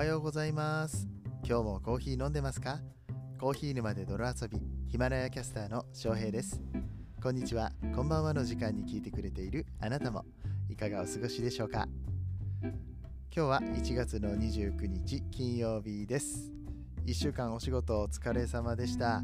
[0.00, 1.06] はようございます。
[1.46, 2.80] 今日もコーヒー飲んでますか？
[3.38, 6.58] コーヒー沼で泥遊びヒマラヤキャスターの翔平です。
[7.22, 7.70] こんにちは。
[7.94, 10.24] こんばんはの時間に聞いてくれているあなたも
[10.70, 11.86] いかがお過ごしでしょうか？
[12.62, 12.72] 今
[13.30, 16.50] 日は1月の29日金曜日です。
[17.04, 19.22] 1週間お仕事お疲れ様でした。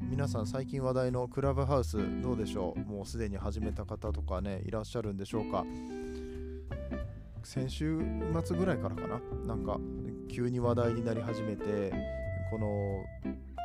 [0.00, 2.80] 皆さん最近話題のクラブハウスどうでしょう？
[2.90, 5.66] もうすでに始めた方とかねいらっしゃるんでしょうか？
[7.42, 7.98] 先週
[8.44, 9.78] 末ぐらいからかななんか
[10.28, 11.92] 急に話題になり始めて
[12.50, 13.04] この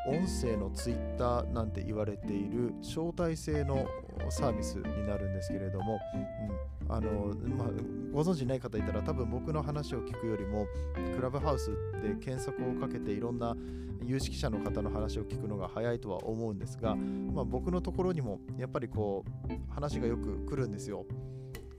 [0.08, 3.88] 音声のツイッターなんて言われている招待制の
[4.30, 7.68] サービスになるんですけれども、うんあのまあ、
[8.14, 10.68] ご存知ない方いたら多分僕の話を聞くよりも
[11.16, 11.72] クラブハウス
[12.04, 13.56] で検索をかけていろんな
[14.04, 21.06] 有識者の方の話を聞くのが早いとは思うんですが、まあ、僕のところにもやっぱりこう話がよく来るんですよ。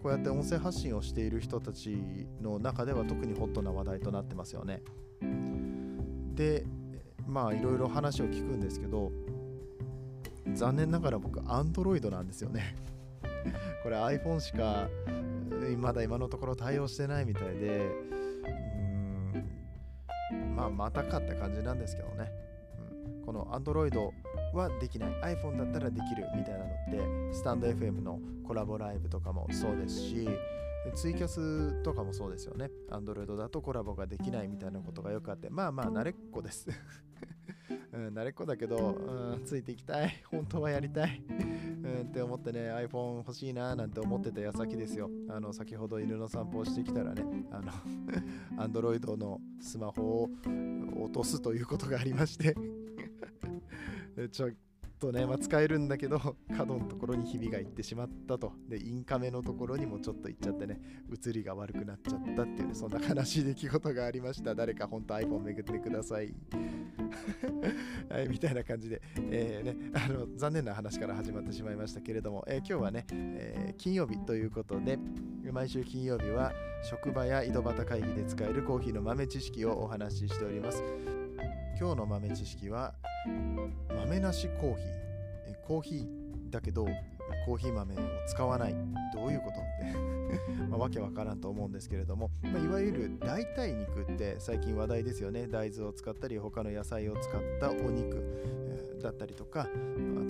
[0.07, 1.99] こうやって音声発信をしている人たち
[2.41, 4.81] の中では特にホットな話題となってますよね。
[6.37, 6.65] で
[7.27, 9.11] まあいろいろ話を聞くんですけど
[10.55, 12.77] 残念ながら僕 Android なんですよね
[13.83, 14.89] これ iPhone しか
[15.77, 17.91] まだ今のところ対応してないみたいで
[20.31, 22.31] うんまあまたかって感じなんですけどね、
[23.19, 23.91] うん、この Android
[24.57, 30.29] はできない iPhone だったらできるみたいなのってスタンド FM のコラボライブとかもそうですし
[30.95, 32.71] ツイキャスとかもそうですよね。
[32.91, 36.69] Android だとコラボができないみたいなことがよくあって、まあまあ慣れっこです
[37.93, 40.23] うん、慣れっこだけど、うん、ついていきたい。
[40.31, 41.23] 本当はやりたい。
[41.29, 45.11] うん、って思ってね、iPhone 欲しいななんて思ってた矢先ですよ。
[45.29, 47.73] あの、先ほど犬の散歩をしてきたらね、あの、
[48.63, 50.31] Android のスマホを
[51.05, 52.55] 落とすということがありまして
[54.31, 54.53] ちょっ
[54.99, 56.19] とね、まあ、使えるんだけど、
[56.57, 58.53] 角のところにひびがいってしまったと。
[58.69, 60.81] で、インカメのところにもちょっと行っちゃってね、
[61.13, 64.55] 映りが悪くなっちゃったっていうね、そんな悲しい出来事がありました。
[64.55, 66.35] 誰か本当 iPhone 巡ってください。
[68.09, 74.99] はい、みたいな感じで、えー、ね、あの残念な話から始まってしまいましたけれども、えー、今日はね、えー、金曜日ということで、
[75.53, 76.53] 毎週金曜日は
[76.83, 80.83] 職場や井戸端会議で使えるコーヒーの豆知識をお話ししております。
[81.79, 82.95] 今日の豆知識は
[83.95, 84.87] 豆なしコーヒー。
[85.49, 86.87] えコーヒーだけど
[87.45, 88.75] コーヒー豆を使わない。
[89.13, 89.61] どういうこと？
[89.61, 89.63] っ
[90.59, 95.47] てまあ、わけわからんと思うんですけれども、まあ、いわゆる代替肉って最近話題ですよね。
[95.47, 98.23] 大豆を使ったり他の野菜を使ったお肉、
[99.03, 99.61] だったりとか。
[99.63, 99.65] あ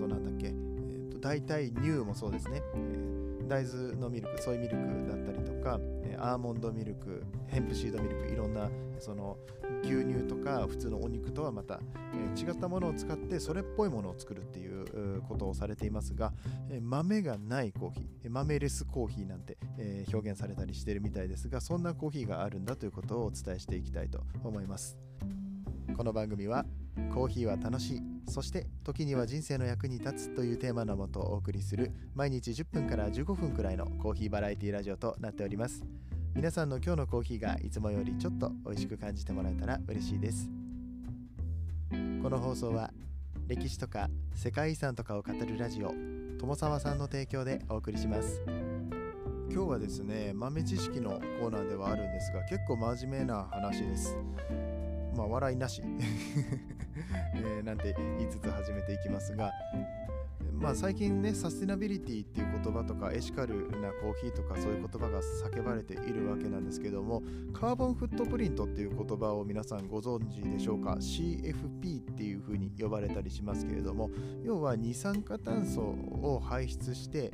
[0.01, 5.81] となんだっけ、えーと、代替乳もそうですね、え、大豆のミルクソイミルクだったりとか、
[6.19, 8.69] アーモンドミルクヘンプシードミルクいろんな
[8.99, 9.37] その
[9.83, 11.81] 牛乳とか普通のお肉とはまた、
[12.15, 16.33] え、違ったものを使ってそれっぽいものを作るっていうことをされていますが、
[16.71, 24.97] え、豆がないコーヒー豆レスコーヒーなんて、え、表現されたりしてるみたいですがそんなコーヒーがあるんだということをお伝えしていきたいと思います。
[25.97, 26.67] この番組は
[27.15, 35.85] コーヒーは楽しいそして時には人生の役に立つというテーマのもとお送りする毎日10分から15分くらいのコーヒーバラエティラジオとなっております。
[36.37, 40.51] 皆さんの今日のコーヒーがいつもよりちょっと美味しく感じてもらえたら嬉しいです。
[42.23, 42.91] この放送は
[43.49, 45.95] 歴史とか世界遺産とかを語るラジオ
[46.39, 48.43] 友沢さんの提供でお送りします。
[49.51, 54.15] 今日はですね豆知識のコーナーではあるんですが結構真面目な話です。
[55.17, 55.81] まあ笑いなし、
[57.35, 59.51] えー、なんて言いつつ始めていきますが
[60.61, 67.23] まあ、最近ねサスティナビリティっていう言葉とかエシカルなコーヒーとかそういう言葉が叫ばれているわけなんですけども
[67.53, 74.11] カーボンフットプリントっていう言葉を皆さんご存知でしょうか？CFP っていうふうに呼ばれたりしますけれども
[74.43, 77.31] 要は二酸化炭素を排出して、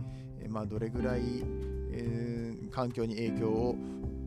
[0.48, 1.20] まあ、どれぐらい、
[1.92, 3.76] えー、環境に影響を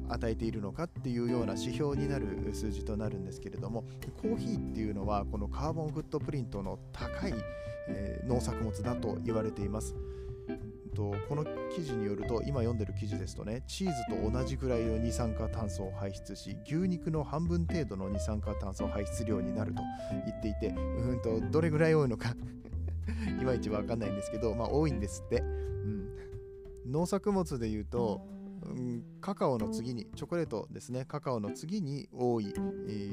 [0.08, 3.84] 与えているのかっていうような指標になる数字となるんですけれども
[4.22, 7.34] コーヒーっていうのはこのカーボンフットプリントの高い
[7.88, 9.96] え、農作物だと言われています。
[10.96, 19.82] とこの記事によると今読んでる記事ですとねチーズと同じぐらいの二酸化炭素を排出し牛肉の半分程度の二酸化炭素排出量になると
[20.26, 22.34] 言っていてうんとどれぐらい多いのか
[23.40, 26.10] いまいちわかんないんですけどまあ多いんですって、うん、
[26.88, 28.22] 農作物で言うと
[29.22, 31.06] カカオの次にチョコレートですね。
[31.06, 32.54] カカオの次に多い、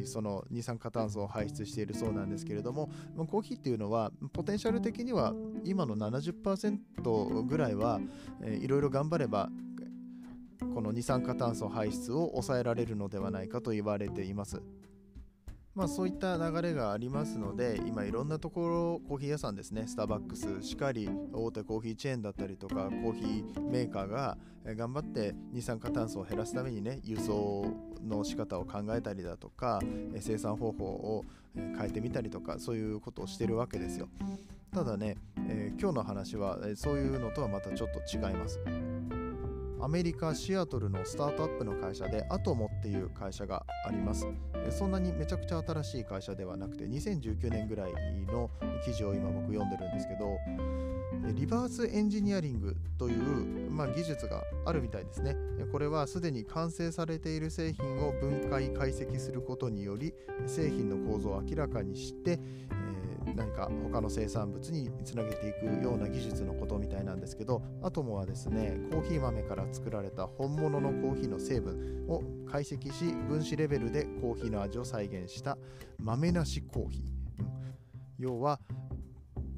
[0.05, 5.33] その二酸化炭素を排出しているそうなんですけれどもコーヒーっていうのはポテンシャル的には
[5.65, 8.01] 今の70%ぐらいは、
[8.43, 9.49] えー、いろいろ頑張れば
[10.75, 14.63] この二酸化炭素排出を抑えられるのではないかと言われています。
[15.75, 19.87] まあそういった流れがありますので今いろんなところコーヒー屋さんですね。
[19.87, 24.37] スターバックスしかり大手コーヒーチェーンだったりとかコーヒーメーカーが
[24.67, 27.67] 頑張って二酸化炭素を減らすためにね輸送
[28.07, 29.81] の仕方を考えたりだとか
[30.21, 31.25] 生産方法を
[31.55, 34.09] 変えてみたりとかそういうことをしてるわけですよ。
[34.75, 35.17] ただね、
[35.49, 38.61] えー、今日の話はそういうのとはまたちょっと違います。
[39.81, 44.27] アメリカ・シアトルのスタートアップの会社でアトモっていう会社があります。
[44.71, 47.93] そんなにめちゃくちゃ新しい会社ではなくて2019年ぐらい
[48.27, 48.51] の
[48.85, 50.39] 記事を今僕読んでるんですけど
[51.35, 55.37] リバースエンジニアリングという、まあ、技術があるみたいですね。
[55.71, 60.13] これはすでに完成されている製品を分解解析することにより
[60.47, 62.41] 製品の構造を明らかにして、
[63.35, 75.57] 何か他の生産物につなげていくような技術のことみたいなんですけどアトムはですねコーヒー豆から作られた本物のコーヒーの成分を解析し分子レベルでコーヒーの味を再現した
[75.99, 77.03] 豆なしコーヒー、
[78.19, 78.61] 要は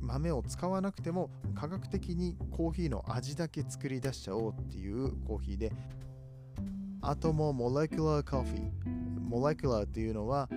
[0.00, 5.72] 豆を使わなくても科学的にコーヒーの味だけ作り出しちゃおうっていうコーヒーで
[7.00, 8.94] アトモモレキュラーコーヒー。
[9.34, 10.48] モレキュラーっていうのは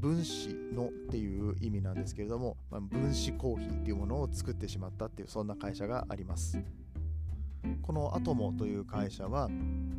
[0.00, 6.60] 分子のっていう意味なんですけれども、まあ、分子コーヒーっていうものを作ってしまったっていうそんな会社があります。
[7.82, 9.48] このアトモという会社は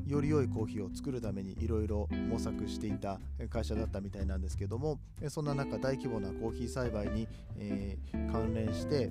[0.06, 5.00] より良いコーヒーを作るためにいろいろ模索していた会社だったみたいなんですけども
[5.30, 7.28] そんな中大規模なコーヒー栽培に、
[7.58, 9.10] えー、関連して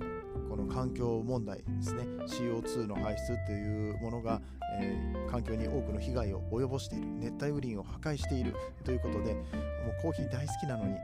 [0.49, 2.03] この環境問題ですね。
[2.27, 4.41] CO2 の排出っていうものが、
[4.79, 7.07] えー、環境に多くの被害を及ぼしている。
[7.19, 8.55] 熱帯雨林を破壊している。
[8.83, 9.45] ということでもう
[10.01, 10.95] コーヒー大好きなのに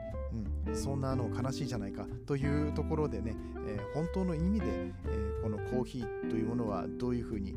[0.67, 2.05] うん、そんなの悲しいじゃないか。
[2.25, 3.35] というところでね、
[3.67, 7.53] えー、本当の意味で、えー、このコーヒーというものはどういうふうに、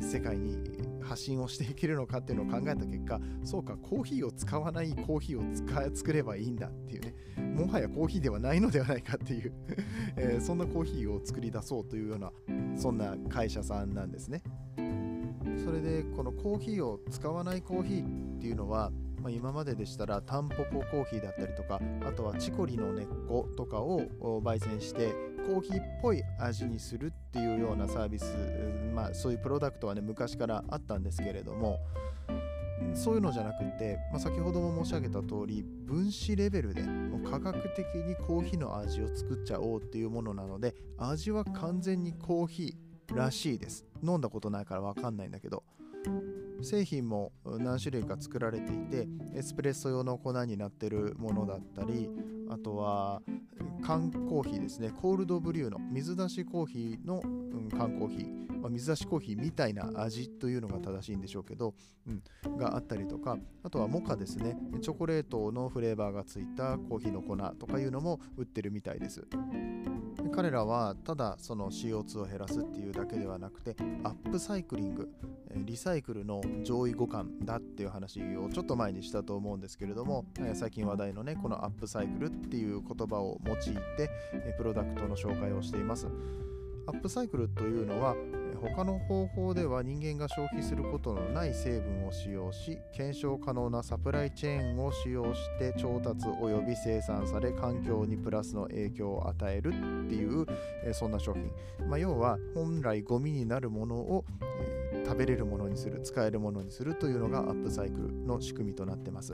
[0.00, 0.58] 世界に
[1.02, 7.14] 発信をしていけるのかっていうのを考えた結果そうかコーヒーを使わないコーヒーを使作ればいいんだっていうね。
[7.54, 9.52] もはやコーヒーではないのではないかっていう
[10.16, 12.32] えそんなコーヒーを作り出そうというような
[12.76, 14.42] そんな会社さんなんですね。
[15.64, 18.92] それでこのコーヒーを使わないコーヒーっていうのは
[19.26, 24.02] まあ、今まででしたらタンポポコーヒーだったりとかあとはチコリの根っことかを
[24.40, 25.14] 焙煎して
[25.48, 28.36] コーヒーっぽい味にするっていうようなサービス、
[28.94, 31.80] まあ、そういうプロダクトはね昔からあったんですけれども
[32.94, 43.86] そういうのじゃなくて、まあ、先ほども申し上げた通り分子レベルでもう科学的にコーヒーの味を作っちゃおうっていうものなので味は完全にコーヒーらしいです。
[44.02, 45.62] 飲んだことないから分かんないんだけど。
[46.62, 52.08] 製品も何種類か作られていてエスプレッソ用の粉になってるものだったり
[52.48, 53.22] あとは
[53.82, 54.90] 缶コーヒーですね。
[54.90, 61.74] コールドブリューの水出しコーヒーの、うん、缶コーヒー、まあ、水出しコーヒーみたいな味というのが正しいんでしょうけど、
[62.06, 64.56] うん、があったりとかあとはモカですね。
[64.80, 69.26] チョコレートのフレーバーがついたコーヒーの粉とかいうのも売ってるみたいです。
[70.36, 73.74] 彼らはただその CO2 を減らすっていうだけではなくて
[74.04, 75.08] アップサイクリング
[75.64, 83.56] リサイクルの上位互換だっていう話をちょっと前にしたと思うんですけれども最近話題のねこのアップサイクルっていう言葉を用い
[83.96, 84.10] て
[84.58, 86.06] プロダクトの紹介をしています。
[86.86, 88.14] アップサイクルというのは
[88.60, 99.72] 他の方法では人間が消費することのない成分を使用し検証可能なサプライチェーンを使用して調達及び生産され環境にプラスの影響を与えるっ
[100.08, 100.46] ていう、
[100.84, 101.50] えそんな商品、
[101.88, 104.24] まあ、要は本来ゴミになるものを、
[104.92, 109.32] え、食べれるものにする使えるものにするというのがアップサイクルの仕組みとなってます。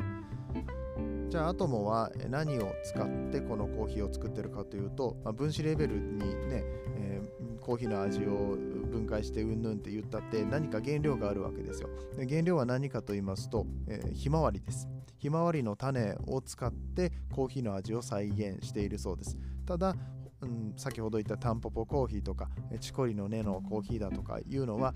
[1.29, 6.63] じゃあアトモは何を使ってこのコーヒーを作ってるかというと、まあ、分子レベルにね、
[6.99, 8.59] えー、コーヒーの味を
[8.93, 11.89] 分解してうんぬんって言ったって何か原料があるわけですよ。
[12.17, 14.89] で原料は何かと言いますと、えー、ひまわりです。
[15.19, 19.39] ひまわりの種を使ってコーヒーの味を再現しているそうです。
[19.65, 19.97] ただ
[20.43, 22.49] うん、先ほど言ったタンポポコーヒーとか
[22.81, 24.95] チコリの根のコーヒーだとかいうのは、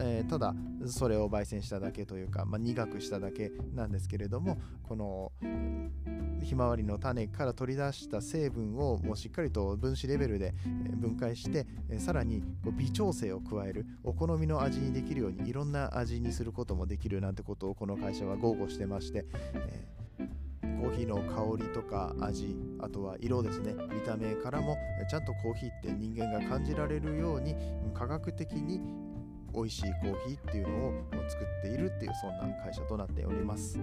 [0.00, 0.54] えー、ただ
[0.86, 5.32] それを焙煎しただけというか、まあ、苦くしただけなんですけれどもこの
[6.42, 10.54] ひまわりの種から取り出した成分をもうしっかりと分子レベルで
[10.96, 11.66] 分解して
[11.98, 12.42] さらに
[12.78, 19.97] 微調整を加えるお好みの味にできるようにいろんな味にすることもできるなんてことをこの会社は豪語してまして、えー
[20.80, 23.74] コーヒーの香りとか味あとは色ですね。
[23.92, 24.76] 見た目からも
[25.10, 27.56] ちゃんとコーヒーって人間が感じられるように
[27.94, 28.80] 科学的に
[29.52, 33.78] 美味しいコーヒーっていうのを作っているっていうそんな会社となっております。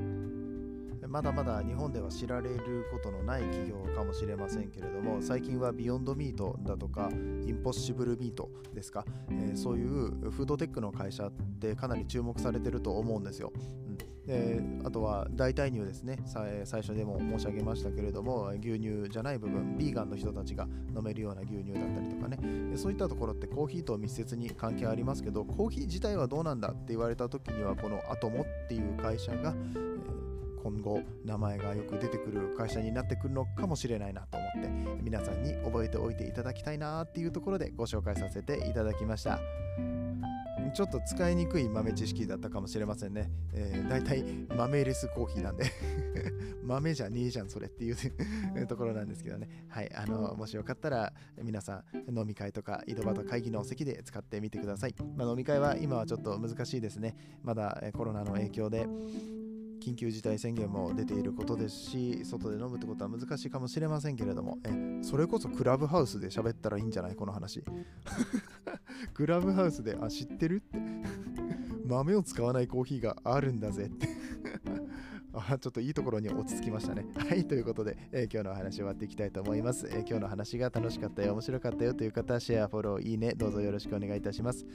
[1.07, 7.15] まだまだ日本では知られることのない企業かもしれませんけれども最近はビヨンドミートだとかイ
[7.51, 13.53] ンポッシブルミートですか、えー、そういうフードテックの会社ってかなり注目されてると思うんですよ、
[14.25, 34.69] であとは代替乳ですね最初でも申し上げましたけれども牛乳じゃない部分ビーガンの人たちが飲めるような牛乳だったりとかねそういったところってコーヒーと密接に関係ありますけどコーヒー自体はどうなんだって言われた時にはこのアトモっていう会社が、えー、今後名前がよく出てくる会社になってくるのかもしれないなと思って
[35.03, 39.39] 皆さんに覚えておいていただきたいなっていうところでご紹介させていただきました。
[40.75, 43.31] ちょっと使いにくい豆知識だったかもしれませんね。
[43.53, 45.71] えー、大体豆レスコーヒーなんで
[46.65, 47.95] 豆じゃねえじゃんそれっていう
[48.67, 49.47] ところなんですけどね。
[49.69, 54.95] はい、あの、もしよかったら皆さん飲み会とか井戸端会議の席で使ってみてください。
[55.15, 57.15] まあ、飲み会は今はちょっと難しいですね。
[57.41, 58.85] まだコロナの影響で
[59.85, 67.15] 緊急事態宣言も出ていることですし外で飲むってことは難しいかもしれませんけれどもえそれこそクラブハウスで喋ったらいいんじゃない？
[67.15, 67.63] この話。
[69.13, 70.55] クラブハウスであ知ってる？
[70.57, 70.79] って。
[71.85, 74.07] 豆を使わないコーヒーがあるんだぜって。
[75.37, 77.05] あちょっといいところに落ち着きましたね。
[77.15, 84.65] はい、ということで、えー、今日のお話終わっていきたいと思います、えー、今日の話が楽しかったよ、面白かったよという方、シェア、フォロー、いいね、どうぞよろしくお願いいたします。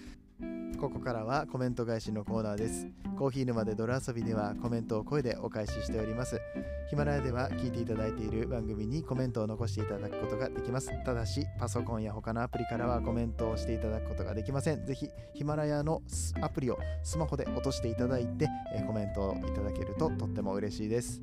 [0.81, 2.87] ここからはコメント返しのコーナーです。
[3.19, 6.41] コーヒー沼で泥遊びではコメントを声でお返ししております。
[6.89, 10.91] ヒマラヤでは聞いていただいている番組にコメントを残していただくことができます。
[11.05, 14.87] ただし、パソコンや他のアプリからはコメントをしていただくことができません。
[14.87, 16.01] ぜひ、ヒマラヤの
[16.41, 18.49] アプリをスマホで落としていただいて、
[18.87, 21.21] コメントをいただけるととっても嬉しいです。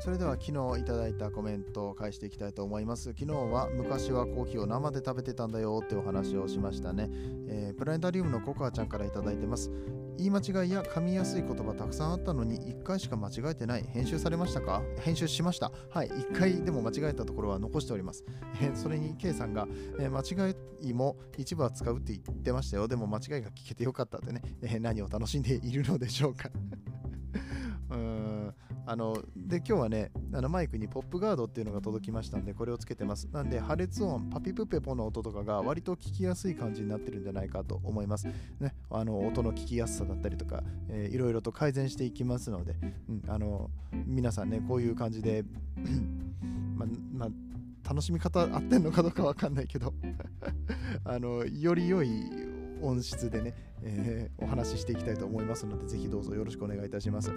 [0.00, 3.12] それでは昨日いただいたコメントを返していきたいと思います。
[3.18, 7.08] 昨日は昔はコーヒーを生で食べてたんだよってお話をしましたね。
[7.48, 9.70] えー、プラネタリウムのココアちゃんからいただいてます。
[10.16, 13.82] 言い間違いや噛みやすい言葉たくさんあったのに1回しか間違えてない。
[13.82, 14.82] 編集されましたか？
[15.00, 15.72] 編集しました。
[15.90, 18.24] はい、1回でも間違えたところは残しております。
[18.62, 19.66] えー、それに K さんが、
[19.98, 22.86] えー、間違いも一部は使うって言ってましたよ。
[22.86, 26.50] でも間違いが聞けてよかったってね、え何を楽しんでいるのでしょうか。
[27.90, 28.37] うーん
[28.88, 33.28] あので今日はねあのマイクにポップガードっていうのが届きましたんでこれをつけてます。
[33.30, 38.26] なんで破裂音パピプペポの音とかが割と聞きやすい感じになってるんじゃないかと思います。
[38.60, 42.76] ねあの音の聞きやすさだったりとか、えー、いろいろと改善していきますので、
[43.10, 43.70] うん、あの
[44.06, 45.44] 皆さんねこういう感じで
[46.74, 47.28] まま
[47.86, 49.92] 楽しみ方合ってんのかどうかわかんないけど
[51.04, 52.08] あのより良い
[52.80, 57.32] 音質でねえー、お話ししていきたいと思いますので、ぜひどうぞよろしくお願いいたします。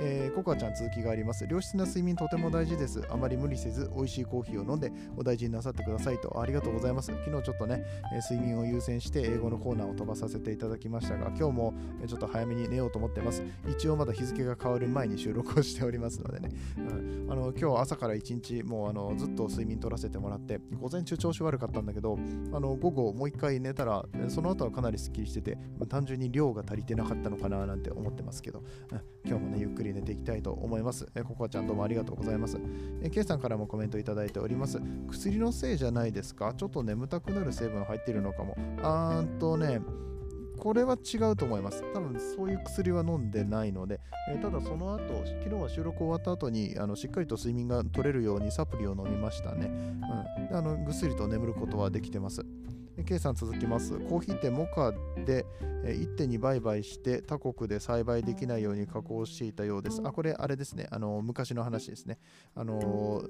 [0.00, 1.46] えー、ココアちゃん続きがあります。
[1.48, 3.02] 良質な睡眠とても大事です。
[3.10, 6.40] あまり無理せず、美味しいコーヒーを飲んでお大事になさってくださいと。
[6.40, 7.12] ありがとうございます。
[7.12, 11.74] 昨日ちょっとね、え、睡眠を優先して英語のコーナーを飛ばさせていただきましたが、今日も
[12.06, 13.42] ちょっと早めに寝ようと思ってます。
[13.68, 22.18] 一応まだ日付が変わる前に収録をしておりますのでね、うん、あの今日朝から一日もうあのずっと睡眠取らせてもらって、午前中調子悪かったんだけど、
[22.52, 28.62] あの午後もう一回寝たら、その後はかなりすっきりしてて、単純に量が足りてなかったのかななんて思ってますけど、
[28.92, 31.06] うん、今日もね、ゆっくり寝ていきたいと思います。
[31.14, 32.58] えココアちゃんどうもありがとうございます。
[33.02, 34.80] え K さんからもコメントいただいております。
[35.08, 36.54] 薬のせいじゃないですか？
[36.56, 38.56] ちょっと眠たくなる成分入ってるのかも。
[38.82, 39.80] あーんとね、
[40.58, 41.84] これは違うと思います。
[41.92, 44.00] 多分そういう薬は飲んでないので、
[44.30, 49.66] えー、ただその後、昨日は収録終わった後にあのしっかりと睡眠が取れるようにサプリを飲みましたね。
[50.50, 52.44] うん、あのぐっすりと眠ることはできてます。
[53.04, 53.98] K さん続きます。
[53.98, 54.92] コーヒーってモカ
[55.24, 55.44] で
[55.84, 60.00] 一手に売買して他国で栽培できないように加工していたようです。
[60.04, 60.88] あ、これあれですね。
[60.90, 62.18] あの昔の話ですね。
[62.54, 63.22] あの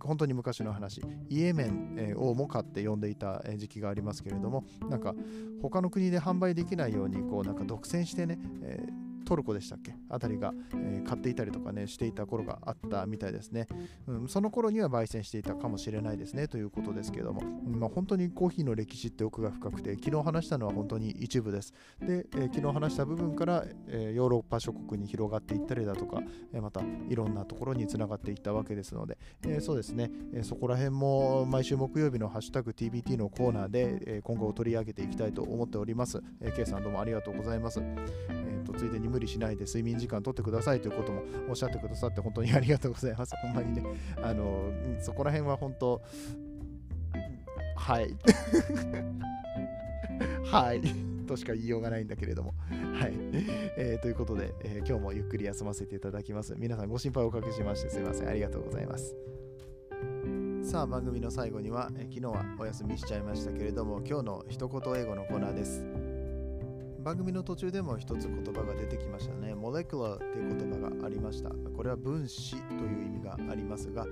[0.00, 1.02] 本当に昔の話。
[1.28, 5.14] イエメンをモカって呼んでいた時期がありますけれども、なんか
[5.62, 9.94] 他の国で販売できないようにこうなんか独占してね、えートルコでしたっけ？
[10.08, 13.68] あたりが、えー、買っていたりとかねしていた頃があったみたいですね、
[14.08, 21.72] うん、その頃には焙煎していたかもしれないですねということですけども、うんまあ、本当にコーヒーの歴史って奥が深くて昨日話したのは本当に一部です。
[22.00, 26.20] で、えー、昨日話した部分から、え、ヨーロッパ諸国に広がっていったりだとか、
[26.52, 43.34] え、またいろんなところにつながっていったわけですので、え、そうですね、え、そこら辺も毎週木曜日のハッシュタグ TBT のコーナーで、え、今後を取り上げていきたいと思っております、えー、K さんどうもありがとうございます、えーと、ついでに無理しないで睡眠時間取ってくださいということもおっしゃってくださって本当にありがとうございます。
[43.42, 43.82] ほんまにね、
[44.22, 46.02] あの、そこら辺は本当、
[47.76, 48.16] はい。
[50.44, 50.82] はい。
[51.26, 52.54] としか言いようがないんだけれども。
[52.68, 53.12] はい。
[53.76, 56.54] えー、ということで、えー、今日もゆっくり休ませていただきます。
[56.58, 58.28] 皆さんご心配をおかけしましてすいません。
[58.28, 59.14] ありがとうございます。
[60.62, 66.09] さあ番組の最後には、え昨日はお休みしちゃいましたけれども今日の一言英語のコーナーです。
[67.02, 69.54] 番組の途中でも一つ言葉が出てきましたね。
[69.54, 71.48] モレクラーっていう言葉がありました。
[71.48, 74.06] これは分子という意味がありますが、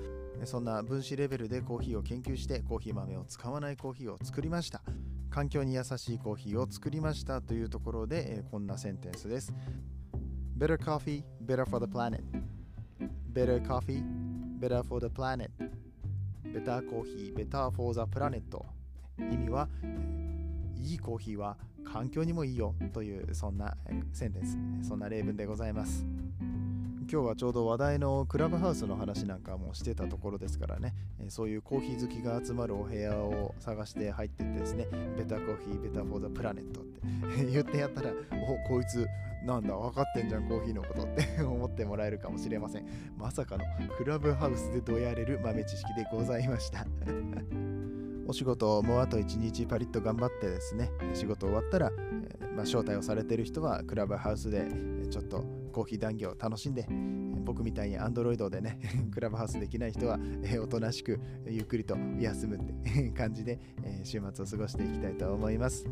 [0.44, 4.80] そんな分子レベルでコーヒーを研究してコーヒー豆を使わないコーヒーを作りました。
[5.28, 9.52] 環境に優しいコーヒーを作りましたというところで、こんなセンテンスです。
[10.56, 12.22] Better coffee, better for the planet.
[13.32, 14.02] Better coffee,
[14.58, 15.50] better for the planet.
[16.42, 18.42] Better coffee, better for the planet.
[19.30, 19.68] 意味は、
[20.80, 23.76] いいコーヒーは環境にもいいよというそんな
[24.12, 26.06] センテンス、そんな例文でございます。
[27.10, 30.94] 今日はちょうど話題のクラブハウスの話なんかもしてたところですからね、
[31.28, 37.00] そういうコーヒー好きが集まるお部屋を探して入ってってですね、ベタコーヒー、ベタフォーザプラネットって
[37.50, 38.10] 言ってやったら、
[38.66, 39.06] おこいつ
[39.46, 42.86] なんだ分かってんじゃんコーヒーのことって 思ってもらえるかもしれません。
[43.16, 43.64] まさかの
[43.96, 46.86] クラブハウスでどやれる豆知識でございました。
[48.28, 54.68] お仕事もうあと1日パリッと頑張ってですね、仕事終わったら、えー、まあ、招待をされてる人はクラブハウスで
[55.10, 56.86] ちょっとコーヒー談義を楽しんで、
[57.42, 58.78] 僕みたいに Android でね、
[59.10, 61.18] クラブハウスできない人は、えー、おとなしく
[61.48, 65.88] ゆっくりと休むって 感じで、えー、週末を過ごしていきたいと思います。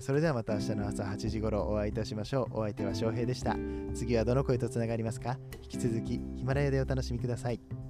[0.00, 2.58] それではまた明日の朝8時頃お会いいたしましょう。
[2.58, 3.56] お相手は翔平でした。
[3.94, 5.38] 次はどの声とつながりますか？
[5.62, 7.81] 引き続きヒマラヤでお楽しみください。